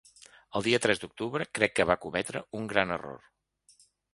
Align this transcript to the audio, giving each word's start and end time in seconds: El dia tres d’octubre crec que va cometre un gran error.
El 0.59 0.63
dia 0.67 0.79
tres 0.85 1.01
d’octubre 1.03 1.47
crec 1.59 1.75
que 1.81 1.87
va 1.91 1.99
cometre 2.07 2.43
un 2.61 2.69
gran 2.73 2.99
error. 2.99 3.31